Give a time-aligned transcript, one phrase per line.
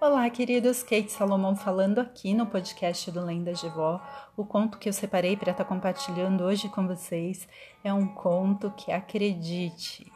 [0.00, 0.84] Olá, queridos.
[0.84, 4.00] Kate Salomão falando aqui no podcast do Lendas de Vó.
[4.36, 7.48] O conto que eu separei para estar tá compartilhando hoje com vocês
[7.82, 10.06] é um conto que, acredite,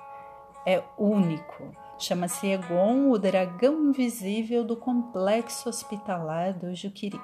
[0.64, 1.76] é único.
[1.98, 7.20] Chama-se Egon, o dragão invisível do complexo hospitalar do Juquiri.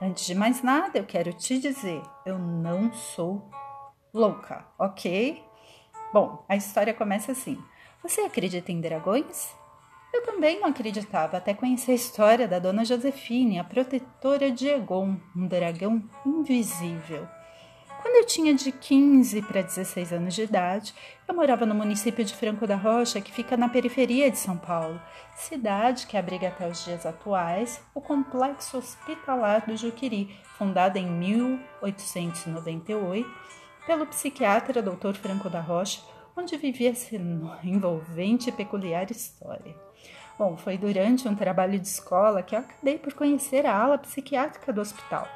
[0.00, 3.48] Antes de mais nada, eu quero te dizer, eu não sou
[4.12, 5.40] louca, ok?
[6.12, 7.62] Bom, a história começa assim.
[8.02, 9.61] Você acredita em dragões?
[10.12, 15.16] Eu também não acreditava até conhecer a história da dona Josefine, a protetora de Egon,
[15.34, 17.26] um dragão invisível.
[18.02, 20.92] Quando eu tinha de 15 para 16 anos de idade,
[21.26, 25.00] eu morava no município de Franco da Rocha, que fica na periferia de São Paulo,
[25.36, 33.30] cidade que abriga até os dias atuais o Complexo Hospitalar do Juquiri, fundado em 1898
[33.86, 35.14] pelo psiquiatra Dr.
[35.14, 36.02] Franco da Rocha,
[36.36, 37.14] onde vivia essa
[37.62, 39.76] envolvente e peculiar história.
[40.42, 44.72] Bom, foi durante um trabalho de escola que eu acabei por conhecer a ala psiquiátrica
[44.72, 45.28] do hospital.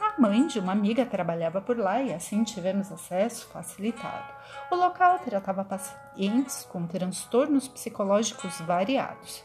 [0.00, 4.32] A mãe de uma amiga trabalhava por lá e assim tivemos acesso facilitado.
[4.70, 9.44] O local tratava pacientes com transtornos psicológicos variados.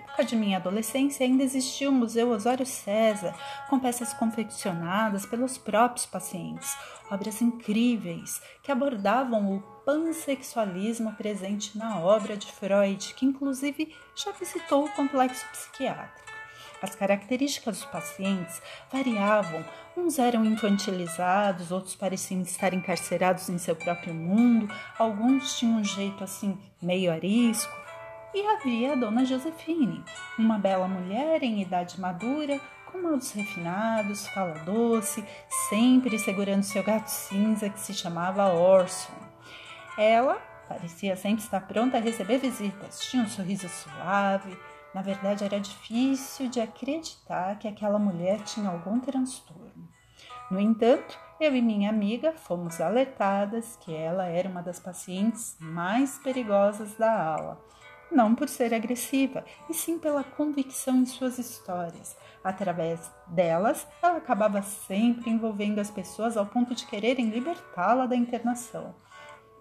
[0.00, 3.34] Época de minha adolescência ainda existia o Museu Osório César,
[3.68, 6.74] com peças confeccionadas pelos próprios pacientes,
[7.10, 14.86] obras incríveis que abordavam o pansexualismo presente na obra de Freud, que inclusive já visitou
[14.86, 16.30] o complexo psiquiátrico.
[16.80, 19.62] As características dos pacientes variavam,
[19.94, 24.66] uns eram infantilizados, outros pareciam estar encarcerados em seu próprio mundo,
[24.98, 27.89] alguns tinham um jeito assim meio arisco.
[28.32, 30.04] E havia a dona Josefine,
[30.38, 35.24] uma bela mulher em idade madura, com modos refinados, fala doce,
[35.68, 39.12] sempre segurando seu gato cinza que se chamava Orson.
[39.98, 44.56] Ela parecia sempre estar pronta a receber visitas, tinha um sorriso suave.
[44.94, 49.88] Na verdade, era difícil de acreditar que aquela mulher tinha algum transtorno.
[50.48, 56.16] No entanto, eu e minha amiga fomos alertadas que ela era uma das pacientes mais
[56.18, 57.70] perigosas da ala
[58.10, 62.16] não por ser agressiva, e sim pela convicção em suas histórias.
[62.42, 68.94] Através delas, ela acabava sempre envolvendo as pessoas ao ponto de quererem libertá-la da internação.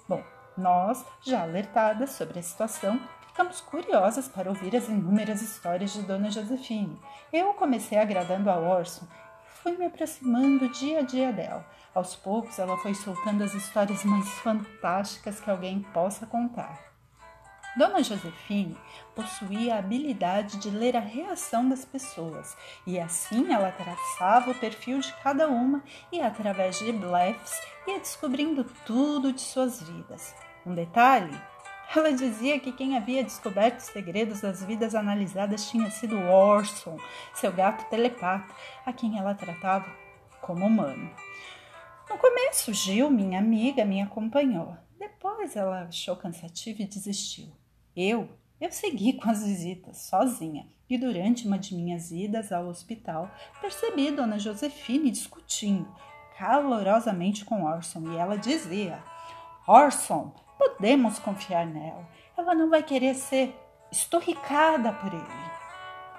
[0.07, 0.23] Bom,
[0.57, 6.31] nós, já alertadas sobre a situação, ficamos curiosas para ouvir as inúmeras histórias de Dona
[6.31, 6.99] Josefine.
[7.31, 11.65] Eu comecei agradando a Orson e fui me aproximando dia a dia dela.
[11.93, 16.88] Aos poucos, ela foi soltando as histórias mais fantásticas que alguém possa contar.
[17.75, 18.75] Dona Josefine
[19.15, 24.99] possuía a habilidade de ler a reação das pessoas e assim ela traçava o perfil
[24.99, 30.35] de cada uma e, através de blefs, ia descobrindo tudo de suas vidas.
[30.65, 31.39] Um detalhe:
[31.95, 36.97] ela dizia que quem havia descoberto os segredos das vidas analisadas tinha sido Orson,
[37.35, 38.53] seu gato telepata,
[38.85, 39.89] a quem ela tratava
[40.41, 41.09] como humano.
[42.09, 44.75] No começo, Gil, minha amiga, me acompanhou.
[44.97, 47.58] Depois ela achou cansativo e desistiu.
[48.01, 48.29] Eu,
[48.61, 53.29] eu segui com as visitas sozinha e durante uma de minhas idas ao hospital
[53.59, 55.85] percebi Dona Josefine discutindo
[56.37, 59.03] calorosamente com Orson e ela dizia:
[59.67, 62.07] Orson, podemos confiar nela.
[62.37, 63.53] Ela não vai querer ser
[63.91, 65.49] esturricada por ele.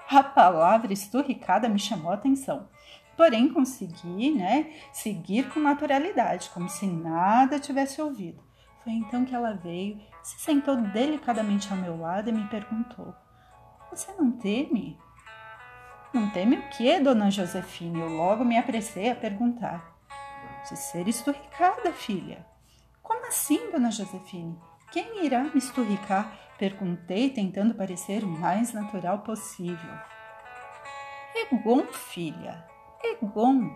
[0.07, 2.69] A palavra esturricada me chamou a atenção.
[3.17, 8.50] Porém, consegui, né, seguir com naturalidade, como se nada tivesse ouvido.
[8.83, 13.13] Foi então que ela veio, se sentou delicadamente ao meu lado e me perguntou:
[13.91, 14.97] Você não teme?
[16.11, 17.99] Não teme o que, dona Josefina?
[17.99, 19.91] Eu logo me apressei a perguntar.
[20.67, 22.45] De ser esturricada, filha.
[23.01, 24.59] Como assim, dona Josefine?
[24.91, 26.31] Quem irá me esturricar?
[26.57, 29.91] Perguntei, tentando parecer o mais natural possível.
[31.35, 32.63] Egon, filha,
[33.03, 33.75] Egon.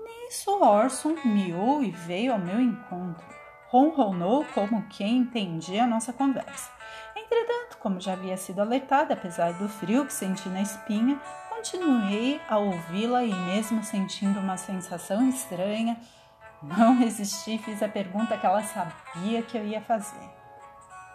[0.00, 3.41] Nisso, Orson miou e veio ao meu encontro
[3.72, 6.70] ronronou como quem entendia a nossa conversa.
[7.16, 11.18] Entretanto, como já havia sido alertada, apesar do frio que senti na espinha,
[11.48, 15.98] continuei a ouvi-la e, mesmo sentindo uma sensação estranha,
[16.62, 20.30] não resisti e fiz a pergunta que ela sabia que eu ia fazer: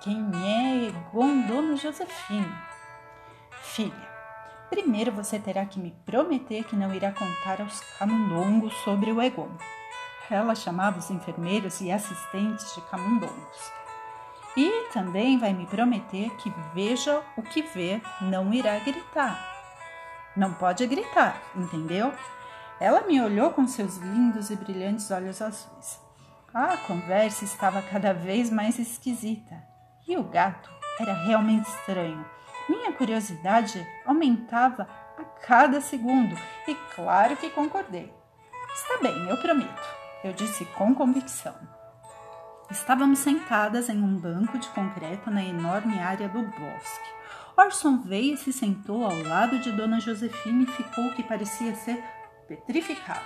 [0.02, 2.56] Quem é Egon Dona Josefine?
[3.62, 4.10] Filha,
[4.72, 9.52] primeiro você terá que me prometer que não irá contar aos camundongos sobre o Egon.
[10.30, 13.72] Ela chamava os enfermeiros e assistentes de camundongos.
[14.56, 19.40] E também vai me prometer que veja o que vê, não irá gritar.
[20.36, 22.14] Não pode gritar, entendeu?
[22.80, 26.00] Ela me olhou com seus lindos e brilhantes olhos azuis.
[26.54, 29.64] A conversa estava cada vez mais esquisita
[30.08, 30.70] e o gato
[31.00, 32.26] era realmente estranho.
[32.68, 34.88] Minha curiosidade aumentava
[35.18, 36.36] a cada segundo
[36.68, 38.14] e claro que concordei.
[38.74, 41.56] Está bem, eu prometo, eu disse com convicção.
[42.70, 47.10] Estávamos sentadas em um banco de concreto na enorme área do bosque.
[47.56, 52.04] Orson veio e se sentou ao lado de Dona Josefina e ficou que parecia ser
[52.48, 53.26] petrificado,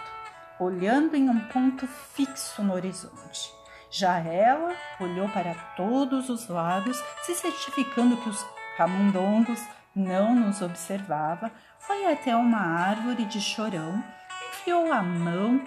[0.60, 3.52] olhando em um ponto fixo no horizonte.
[3.90, 8.46] Já ela olhou para todos os lados, se certificando que os
[8.78, 9.62] camundongos
[9.94, 14.02] não nos observava, foi até uma árvore de chorão,
[14.50, 15.62] enfiou a mão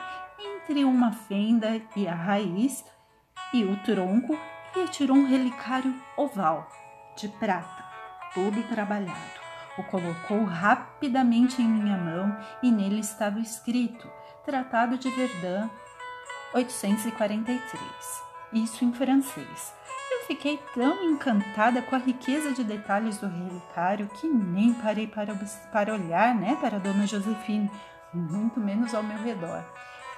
[0.64, 2.84] entre uma fenda e a raiz
[3.52, 4.34] e o tronco
[4.74, 6.66] e retirou um relicário oval
[7.16, 7.84] de prata,
[8.32, 9.44] todo trabalhado.
[9.76, 14.10] O colocou rapidamente em minha mão e nele estava escrito
[14.44, 15.68] Tratado de Verdun
[16.54, 17.70] 843.
[18.54, 19.74] Isso em francês.
[20.10, 25.34] Eu fiquei tão encantada com a riqueza de detalhes do relicário que nem parei para,
[25.70, 27.70] para olhar né, para a dona Josefine,
[28.14, 29.62] muito menos ao meu redor.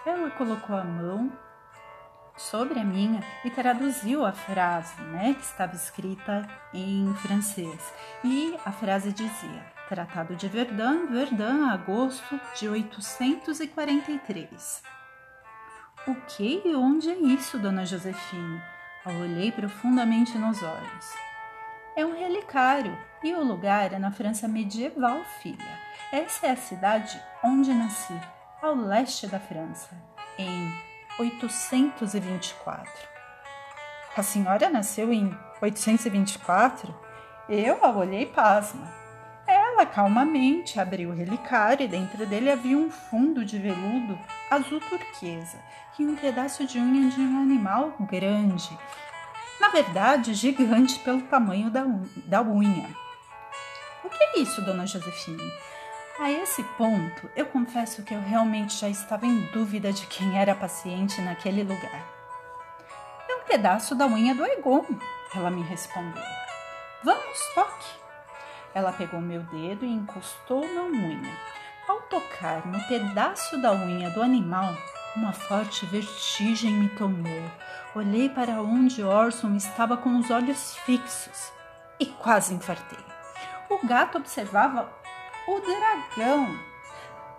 [0.07, 1.33] Ela colocou a mão
[2.37, 7.93] sobre a minha e traduziu a frase né, que estava escrita em francês.
[8.23, 14.81] E a frase dizia: Tratado de Verdun, Verdun, agosto de 843.
[16.07, 18.63] O que e onde é isso, dona Josefine?
[19.05, 21.13] Eu olhei profundamente nos olhos.
[21.97, 25.81] É um relicário e o lugar é na França medieval, filha.
[26.13, 28.15] Essa é a cidade onde nasci,
[28.67, 29.91] ao leste da França,
[30.37, 30.73] em
[31.21, 32.91] 824.
[34.17, 35.33] A senhora nasceu em
[35.63, 36.93] 824?
[37.49, 38.93] Eu a olhei pasma.
[39.47, 44.19] Ela calmamente abriu o relicário e dentro dele havia um fundo de veludo
[44.51, 45.59] azul turquesa
[45.97, 48.77] e um pedaço de unha de um animal grande.
[49.61, 52.89] Na verdade, gigante pelo tamanho da, unha.
[54.03, 55.53] O que é isso, dona Josefine?
[56.19, 60.53] A esse ponto, eu confesso que eu realmente já estava em dúvida de quem era
[60.53, 62.07] a paciente naquele lugar.
[63.29, 64.87] É um pedaço da unha do Egon,
[65.35, 66.25] ela me respondeu.
[67.05, 67.87] Vamos, toque.
[68.73, 71.37] Ela pegou meu dedo e encostou na unha.
[71.87, 74.75] Ao tocar no pedaço da unha do animal,
[75.15, 77.51] uma forte vertigem me tomou.
[77.95, 81.53] Olhei para onde Orson estava com os olhos fixos
[82.01, 83.05] e quase infartei.
[83.69, 84.91] O gato observava
[85.49, 86.59] o dragão.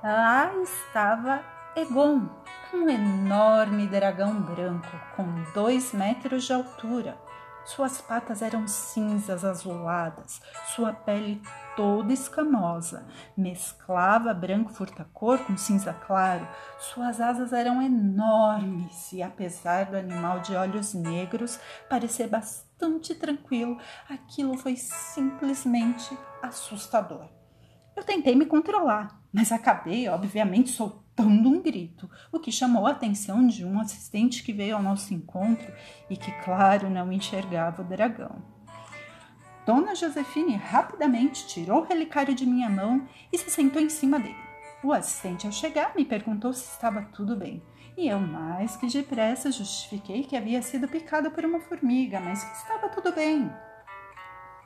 [0.04, 1.44] Lá estava
[1.76, 2.28] Egon,
[2.74, 7.18] um enorme dragão branco com dois metros de altura
[7.68, 10.42] suas patas eram cinzas azuladas,
[10.74, 11.42] sua pele
[11.76, 13.06] toda escamosa,
[13.36, 16.48] mesclava branco furtacor com cinza claro.
[16.80, 21.60] Suas asas eram enormes e, apesar do animal de olhos negros
[21.90, 23.78] parecer bastante tranquilo,
[24.10, 27.37] aquilo foi simplesmente assustador.
[27.98, 33.48] Eu tentei me controlar, mas acabei, obviamente, soltando um grito, o que chamou a atenção
[33.48, 35.74] de um assistente que veio ao nosso encontro
[36.08, 38.36] e que, claro, não enxergava o dragão.
[39.66, 44.38] Dona Josefine rapidamente tirou o relicário de minha mão e se sentou em cima dele.
[44.84, 47.64] O assistente, ao chegar, me perguntou se estava tudo bem.
[47.98, 52.58] E eu, mais que depressa, justifiquei que havia sido picada por uma formiga, mas que
[52.58, 53.52] estava tudo bem.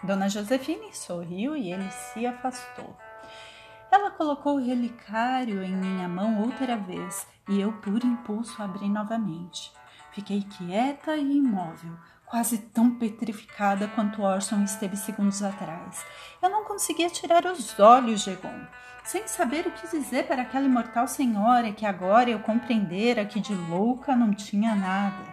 [0.04, 2.94] Dona Josefine sorriu e ele se afastou.
[3.92, 9.70] Ela colocou o relicário em minha mão outra vez e eu, por impulso, abri novamente.
[10.14, 11.92] Fiquei quieta e imóvel,
[12.26, 16.06] quase tão petrificada quanto Orson esteve segundos atrás.
[16.42, 18.66] Eu não conseguia tirar os olhos de Egon,
[19.04, 23.54] sem saber o que dizer para aquela imortal senhora que agora eu compreendera que de
[23.54, 25.31] louca não tinha nada.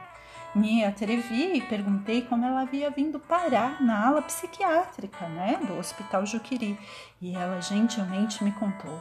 [0.54, 6.24] Me atrevi e perguntei como ela havia vindo parar na ala psiquiátrica né, do Hospital
[6.24, 6.78] Juquiri
[7.20, 8.98] e ela gentilmente me contou.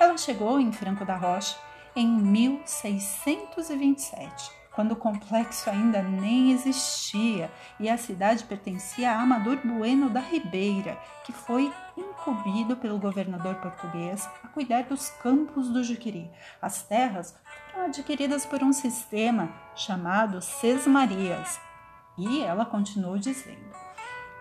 [0.00, 1.58] Ela chegou em Franco da Rocha
[1.94, 10.10] em 1627, quando o complexo ainda nem existia e a cidade pertencia a Amador Bueno
[10.10, 16.30] da Ribeira, que foi incumbido pelo governador português a cuidar dos campos do Juquiri.
[16.60, 17.34] As terras
[17.74, 21.58] adquiridas por um sistema chamado Sesmarias.
[22.18, 23.74] E ela continuou dizendo: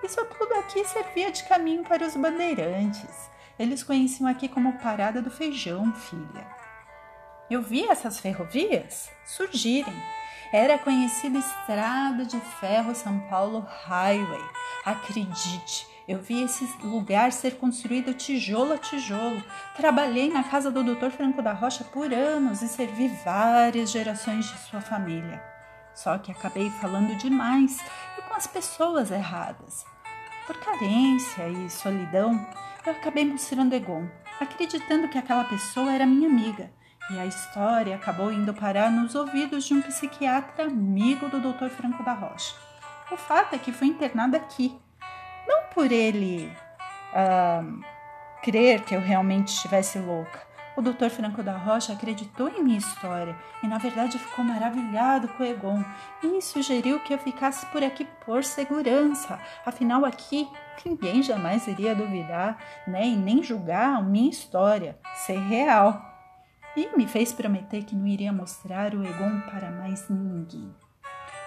[0.03, 3.29] Isso tudo aqui servia de caminho para os bandeirantes.
[3.57, 6.64] Eles conheciam aqui como Parada do Feijão, filha.
[7.47, 9.93] Eu vi essas ferrovias surgirem.
[10.51, 14.43] Era conhecida Estrada de Ferro São Paulo Highway.
[14.83, 19.43] Acredite, eu vi esse lugar ser construído tijolo a tijolo.
[19.75, 21.11] Trabalhei na casa do Dr.
[21.11, 25.43] Franco da Rocha por anos e servi várias gerações de sua família.
[25.93, 27.79] Só que acabei falando demais
[28.17, 29.85] e com as pessoas erradas.
[30.47, 32.43] Por carência e solidão,
[32.83, 34.07] eu acabei mostrando Egon,
[34.39, 36.71] acreditando que aquela pessoa era minha amiga.
[37.09, 41.69] E a história acabou indo parar nos ouvidos de um psiquiatra amigo do Dr.
[41.69, 42.55] Franco da Rocha.
[43.11, 44.75] O fato é que fui internada aqui.
[45.47, 46.51] Não por ele
[47.13, 47.81] uh,
[48.41, 50.45] crer que eu realmente estivesse louca,
[50.75, 51.09] o Dr.
[51.09, 55.81] Franco da Rocha acreditou em minha história e, na verdade, ficou maravilhado com o Egon
[56.21, 59.39] e sugeriu que eu ficasse por aqui por segurança.
[59.65, 60.49] Afinal, aqui
[60.85, 66.14] ninguém jamais iria duvidar né, e nem julgar a minha história ser real.
[66.75, 70.75] E me fez prometer que não iria mostrar o Egon para mais ninguém.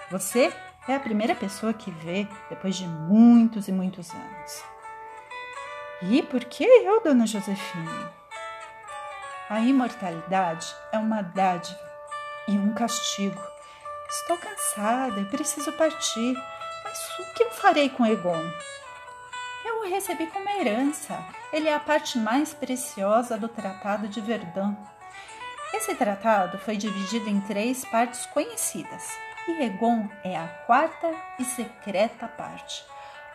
[0.09, 0.51] Você
[0.87, 4.63] é a primeira pessoa que vê depois de muitos e muitos anos.
[6.01, 8.11] E por que eu, dona Josefina?
[9.49, 11.79] A imortalidade é uma dádiva
[12.47, 13.39] e um castigo.
[14.09, 16.33] Estou cansada e preciso partir,
[16.83, 18.43] mas o que eu farei com Egon?
[19.65, 21.23] Eu o recebi como herança.
[21.53, 24.75] Ele é a parte mais preciosa do Tratado de Verdun.
[25.71, 29.07] Esse tratado foi dividido em três partes conhecidas,
[29.47, 32.83] e Egon é a quarta e secreta parte.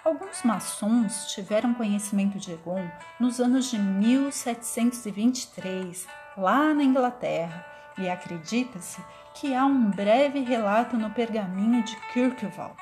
[0.04, 2.84] Alguns maçons tiveram conhecimento de Egon
[3.20, 7.64] nos anos de 1723, lá na Inglaterra,
[7.96, 9.00] e acredita-se
[9.34, 12.74] que há um breve relato no pergaminho de Kirkval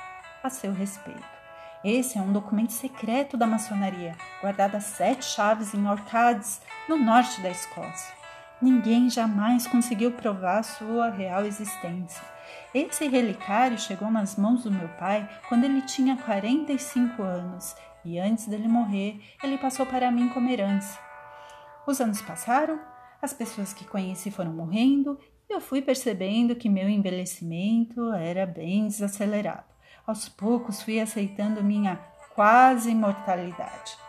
[0.43, 1.31] a seu respeito.
[1.85, 7.43] Esse é um documento secreto da maçonaria, guardado a sete chaves em Orcades, no norte
[7.43, 8.22] da Escócia.
[8.63, 12.33] Ninguém jamais conseguiu provar sua real existência
[12.75, 18.47] esse relicário chegou nas mãos do meu pai quando ele tinha 45 anos e antes
[18.47, 20.99] dele morrer, ele passou para mim como herança.
[21.87, 22.81] Os anos passaram,
[23.21, 28.87] as pessoas que conheci foram morrendo e eu fui percebendo que meu envelhecimento era bem
[28.87, 29.71] desacelerado.
[30.07, 31.97] Aos poucos fui aceitando minha
[32.35, 34.02] quase imortalidade.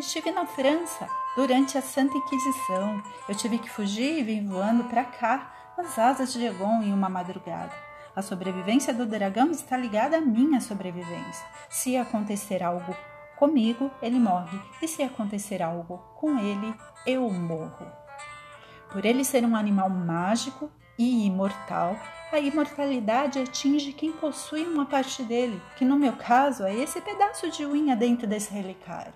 [0.00, 3.02] Estive na França durante a Santa Inquisição.
[3.28, 7.10] Eu tive que fugir e vim voando para cá as asas de Egon em uma
[7.10, 7.74] madrugada.
[8.16, 11.44] A sobrevivência do dragão está ligada à minha sobrevivência.
[11.68, 12.96] Se acontecer algo
[13.36, 16.74] comigo, ele morre, e se acontecer algo com ele,
[17.06, 17.86] eu morro.
[18.90, 21.94] Por ele ser um animal mágico e imortal,
[22.32, 27.50] a imortalidade atinge quem possui uma parte dele, que no meu caso é esse pedaço
[27.50, 29.12] de unha dentro desse relicário.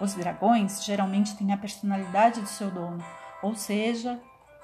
[0.00, 3.04] Os dragões geralmente têm a personalidade do seu dono,
[3.42, 4.20] ou seja,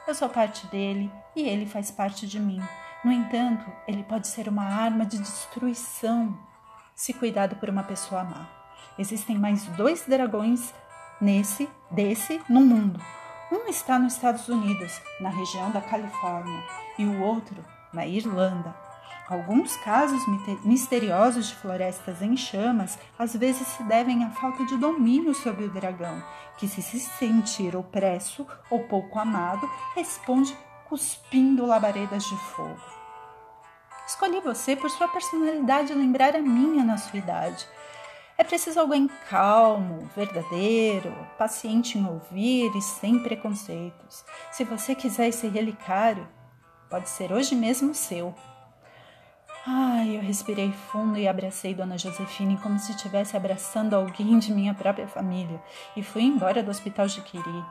[0.07, 2.63] eu sou parte dele e ele faz parte de mim.
[3.05, 6.37] No entanto, ele pode ser uma arma de destruição
[6.95, 8.49] se cuidado por uma pessoa má.
[8.99, 10.73] Existem mais dois dragões
[11.21, 13.01] nesse, desse, no mundo.
[13.53, 16.65] Um está nos Estados Unidos, na região da Califórnia,
[16.99, 17.63] e o outro
[17.93, 18.75] na Irlanda.
[19.29, 20.23] Alguns casos
[20.65, 25.71] misteriosos de florestas em chamas às vezes se devem à falta de domínio sobre o
[25.71, 26.23] dragão,
[26.57, 30.57] que, se se sentir opresso ou pouco amado, responde
[30.89, 32.81] cuspindo labaredas de fogo.
[34.07, 37.67] Escolhi você por sua personalidade lembrar a minha na sua idade.
[38.39, 44.25] É preciso alguém calmo, verdadeiro, paciente em ouvir e sem preconceitos.
[44.53, 46.29] Se você quiser esse relicário,
[46.89, 48.33] pode ser hoje mesmo seu.
[49.69, 54.73] Ai, eu respirei fundo e abracei Dona Josefine como se estivesse abraçando alguém de minha
[54.73, 55.61] própria família
[55.97, 57.65] e fui embora do hospital de Quiri.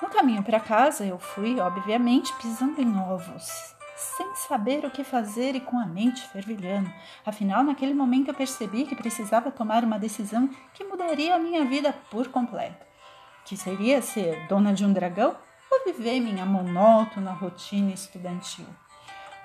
[0.00, 5.56] No caminho para casa, eu fui, obviamente, pisando em ovos, sem saber o que fazer
[5.56, 6.88] e com a mente fervilhando.
[7.26, 11.92] Afinal, naquele momento eu percebi que precisava tomar uma decisão que mudaria a minha vida
[12.08, 12.86] por completo.
[13.44, 15.36] Que seria ser dona de um dragão
[15.72, 18.66] ou viver minha monótona rotina estudantil.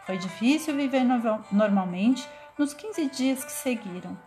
[0.09, 1.03] Foi difícil viver
[1.51, 4.17] normalmente nos 15 dias que seguiram.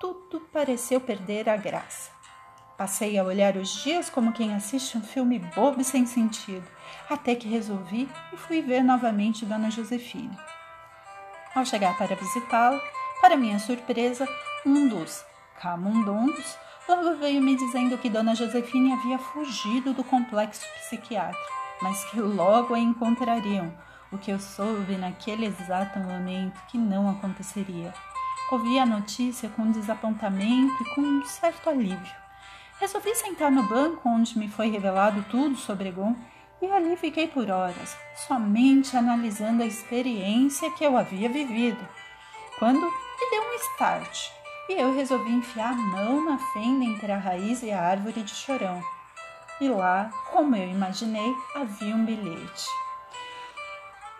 [0.00, 2.10] Tudo pareceu perder a graça.
[2.76, 6.66] Passei a olhar os dias como quem assiste um filme bobo e sem sentido,
[7.08, 10.36] até que resolvi e fui ver novamente Dona Josefina.
[11.54, 12.80] Ao chegar para visitá-la,
[13.20, 14.26] para minha surpresa,
[14.66, 15.24] um dos
[15.62, 22.18] camundongos logo veio me dizendo que Dona Josefina havia fugido do complexo psiquiátrico, mas que
[22.18, 23.72] logo a encontrariam,
[24.18, 27.92] que eu soube naquele exato momento que não aconteceria.
[28.50, 32.14] Ouvi a notícia com desapontamento e com um certo alívio.
[32.78, 36.14] Resolvi sentar no banco onde me foi revelado tudo sobre Egon
[36.60, 41.88] e ali fiquei por horas, somente analisando a experiência que eu havia vivido.
[42.58, 44.30] Quando me deu um start
[44.68, 48.34] e eu resolvi enfiar a mão na fenda entre a raiz e a árvore de
[48.34, 48.82] chorão.
[49.60, 52.83] E lá, como eu imaginei, havia um bilhete.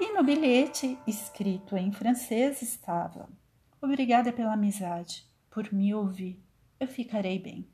[0.04, 3.26] E no bilhete, escrito em francês, estava:
[3.80, 6.38] Obrigada pela amizade, por me ouvir,
[6.78, 7.66] eu ficarei bem.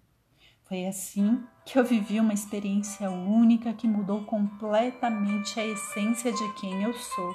[0.63, 6.85] Foi assim que eu vivi uma experiência única que mudou completamente a essência de quem
[6.85, 7.35] eu sou.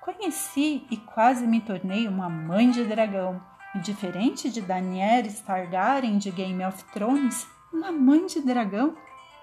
[0.00, 3.40] Conheci e quase me tornei uma mãe de dragão.
[3.72, 8.96] E diferente de Daenerys Targaryen de Game of Thrones, uma mãe de dragão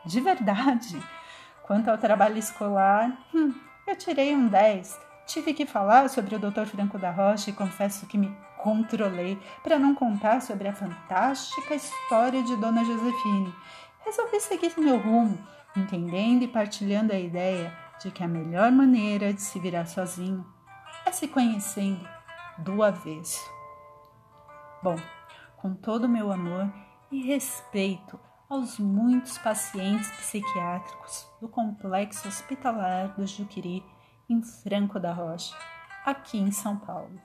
[0.05, 1.01] de verdade.
[1.63, 3.53] Quanto ao trabalho escolar, hum,
[3.87, 4.99] eu tirei um 10.
[5.27, 6.65] Tive que falar sobre o Dr.
[6.65, 12.43] Franco da Rocha e confesso que me controlei para não contar sobre a fantástica história
[12.43, 13.53] de Dona Josefine.
[14.03, 15.37] Resolvi seguir meu rumo,
[15.75, 20.45] entendendo e partilhando a ideia de que a melhor maneira de se virar sozinho
[21.05, 22.07] é se conhecendo
[22.57, 23.47] do avesso.
[24.81, 24.95] Bom,
[25.57, 26.71] com todo o meu amor
[27.11, 33.83] e respeito aos muitos pacientes psiquiátricos do Complexo Hospitalar do Juquiri,
[34.29, 35.55] em Franco da Rocha,
[36.05, 37.19] aqui em São Paulo.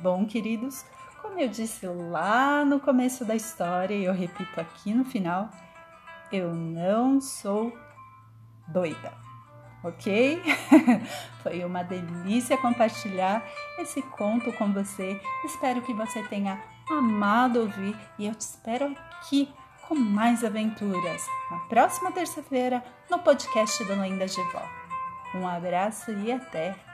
[0.00, 0.84] Bom, queridos,
[1.22, 5.50] como eu disse lá no começo da história e eu repito aqui no final,
[6.30, 7.72] eu não sou
[8.68, 9.14] doida,
[9.82, 10.42] ok?
[11.42, 13.42] Foi uma delícia compartilhar
[13.78, 15.20] esse conto com você.
[15.44, 19.48] Espero que você tenha amado ouvir e eu te espero aqui
[19.88, 24.62] com mais aventuras na próxima terça-feira no podcast do Lendas de Vó.
[25.34, 26.85] Um abraço e até!